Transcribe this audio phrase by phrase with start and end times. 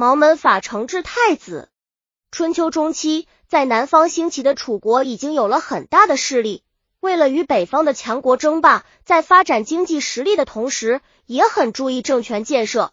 [0.00, 1.70] 毛门法惩治太子。
[2.30, 6.62] 春秋中期，在南方兴起的楚国已经有了很大的势力。
[7.00, 12.92] 为了与北方的强国争霸，在发展经济实力的同时，也很注意政权建设。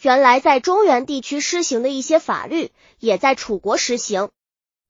[0.00, 4.30] 原来在中原地区施行的一些法律，也在楚国实行。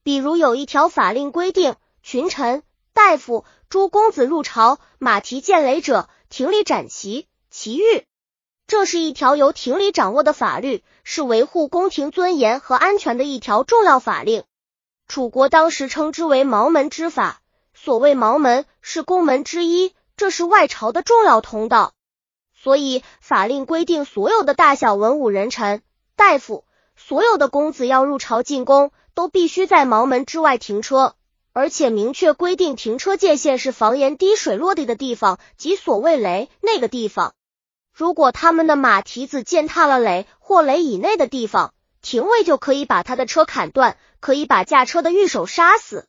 [0.03, 2.63] 比如有一条法令规定，群臣、
[2.95, 8.07] 大夫、诸公子入朝，马蹄见雷者，庭里斩其，其狱。
[8.73, 14.45] 这是一条由庭里掌握的法律，是维护宫廷尊严和安全的一条重要法令。
[15.07, 17.43] 楚国当时称之为毛门之法。
[17.75, 21.93] 所谓毛门是宫门之一，这是外朝的重要通道，
[22.55, 25.83] 所以法令规定，所有的大小文武人臣、
[26.17, 26.65] 大夫，
[26.97, 31.15] 所有的公子要入朝进宫，都必须在毛门之外停车，
[31.53, 37.35] 而且明确规定停车界限是房檐滴水落地的地方，即所谓雷那个地方。
[37.93, 46.07] 如果他们的马蹄子践踏了垒或垒以内的地方，廷尉就可以把他的车砍断，可以把驾车的御手杀死。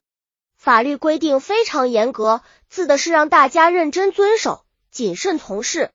[0.56, 5.92] 法律规定非常严格，自的是让大家认真遵守，谨慎从事。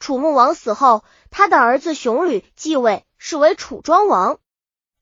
[0.00, 4.38] 楚穆王死后，他的儿子熊吕继位，是为楚庄王。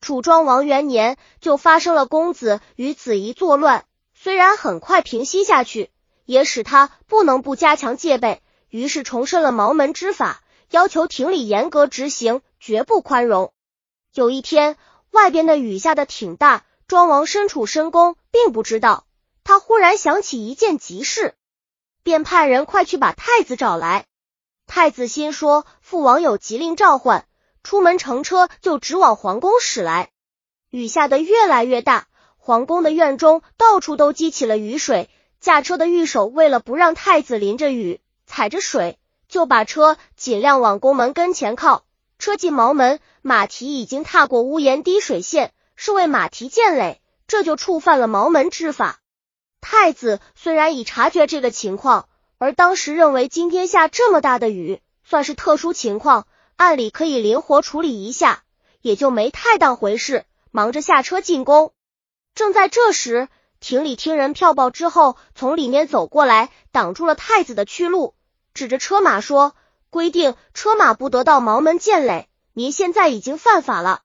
[0.01, 5.89] 楚庄王元年，就发生了公子与子仪作乱，虽然很快平息下去，
[6.25, 8.41] 也使他不能不加强戒备，
[8.77, 13.51] 于是重申了毛门之法，要求廷里严格执行，绝不宽容。
[14.13, 14.77] 有一天，
[15.09, 16.63] 外边的雨下的挺大。
[16.87, 19.07] 庄王身处深宫，并不知道。
[19.43, 21.33] 他忽然想起一件急事，
[22.03, 24.05] 便派人快去把太子找来。
[24.67, 27.25] 太子心说父王有急令召唤，
[27.63, 30.11] 出门乘车就直往皇宫驶来。
[30.69, 32.05] 雨下的越来越大，
[32.37, 35.09] 皇宫的院中到处都积起了雨水。
[35.39, 41.83] 驾车的御手为了不让太子淋着雨、踩着水，就把车尽量往宫门跟前靠。
[42.19, 45.51] 车进茅门，马蹄已经踏过屋檐滴水线。
[45.79, 48.99] 是为马蹄溅垒，这就触犯了毛门之法。
[49.61, 58.41] 太子虽然已察觉这个情况，而当时认为今天下这么大的雨，算是特殊情况，按理可以灵活处理一下，
[58.81, 61.73] 也就没太当回事，忙着下车进宫。
[62.33, 63.27] 正在这时，
[63.59, 68.15] 廷里听人票报之后，从里面走过来，挡住了太子的去路，
[68.57, 69.53] 指着车马说
[69.91, 74.01] ：“规定车马不得到毛门见垒，您现在已经犯法了。”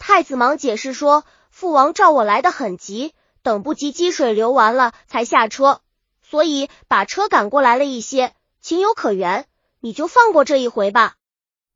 [0.00, 5.82] 太子忙解释说：“父王召我来的很急，等不及积水流完了才下车，
[6.22, 8.32] 所以把车赶过来了一些，
[8.62, 9.46] 情有可原，
[9.80, 11.16] 你就放过这一回吧。”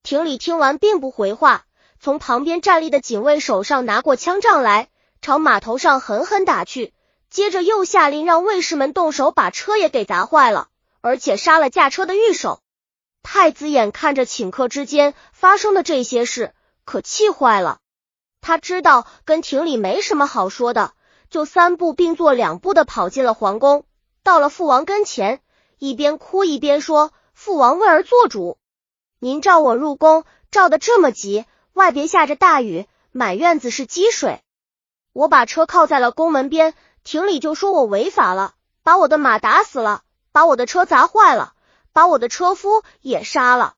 [0.02, 1.66] 廷里听完并不回话，
[2.00, 4.88] 从旁边站立的警卫手上拿过枪杖来，
[5.20, 6.94] 朝码头上狠狠打去，
[7.28, 10.68] 接着又下令让卫士们动手把车也给砸坏了，
[11.06, 12.60] 而且杀了驾车的御手。
[13.22, 16.52] 太子眼看着顷刻之间发生的这些事，
[16.84, 17.78] 可气坏了。
[18.40, 20.94] 他知道跟廷里没什么好说的，
[21.30, 23.84] 就三步并作两步的跑进了皇宫，
[24.24, 25.40] 到了父王跟前，
[25.78, 28.58] 一边哭一边说：“父王为儿做主，
[29.20, 34.42] 您召我入宫，召的这么急，外边下着大雨，满院子是积水，
[35.12, 36.74] 我把车靠在了宫门边，
[37.04, 40.02] 廷里就说我违法了，把我的马打死了，
[40.36, 41.54] 把我的车砸坏了，
[41.94, 43.72] 把我的车夫也杀了，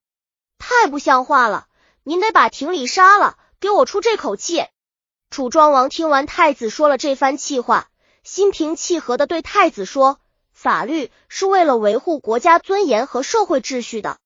[0.58, 1.68] 太不像话了！
[2.02, 4.66] 您得把廷里杀了。”给我出这口气！
[5.30, 7.86] 楚庄王听完太子说了这番气话，
[8.24, 10.18] 心平气和的对太子说
[10.52, 14.18] ：“法律是为了维护国家尊严和社会秩序的，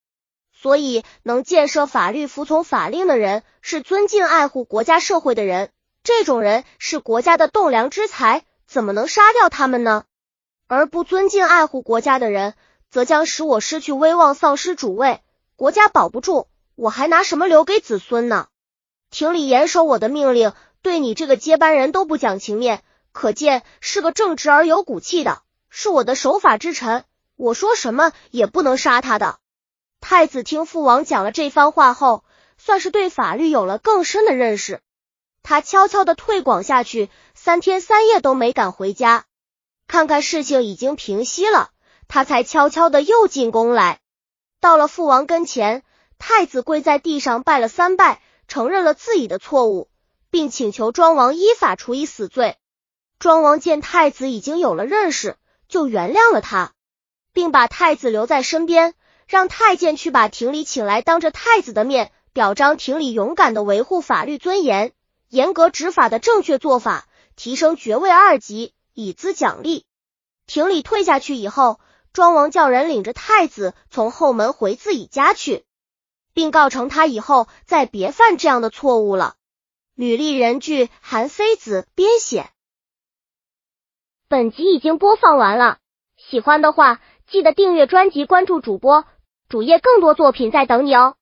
[0.54, 5.70] 所以能建设法律、服从法令的人，是尊敬爱护国家社会的人。
[6.03, 10.04] 这种人是国家的栋梁之才，怎么能杀掉他们呢？
[10.75, 12.55] 而不尊敬爱护国家的人，
[12.88, 15.21] 则将使我失去威望，丧失主位，
[15.55, 16.47] 国家保不住，
[16.77, 18.49] 我还拿什么留给子孙呢？”
[19.12, 22.82] 廷里严守我的命令，对你这个接班人都不讲情面，
[23.12, 27.05] 可见是个正直而有骨气的，是我的守法之臣。
[27.37, 29.41] 我说什么也不能杀他的。
[30.00, 32.25] 太子听父王讲了这番话后，
[32.56, 34.81] 算是对法律有了更深的认识。
[35.43, 39.26] 他悄悄的退广下去，三天三夜都没敢回家。
[39.93, 41.69] 看看事情已经平息了，
[42.09, 44.00] 他才悄悄的又进宫来。
[44.59, 45.83] 到了父王跟前，
[46.19, 48.23] 太子跪在地上拜了三拜。
[48.49, 49.91] 承认了自己的错误，
[50.31, 52.56] 并请求庄王依法处以死罪。
[53.19, 55.37] 庄王见太子已经有了认识，
[55.69, 56.73] 就原谅了他，
[57.35, 58.94] 并把太子留在身边，
[59.27, 64.93] 让太监去把廷里请来，当着太子的面表彰廷里勇敢的维护法律尊严、
[65.29, 67.06] 严格执法的正确做法，
[67.37, 69.85] 提升爵位二级，以资奖励。
[70.47, 71.81] 廷里退下去以后，
[72.12, 75.65] 庄王叫人领着太子从后门回自己家去。
[76.35, 79.35] 并告成他以后再别犯这样的错误了。
[79.94, 82.49] 吕丽人剧韩非子编写。
[84.29, 85.77] 本集已经播放完了，
[86.17, 89.05] 喜欢的话记得订阅专辑，关注主播
[89.50, 91.17] 主页，更多作品在等你哦。